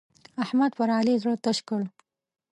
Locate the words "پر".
0.77-0.89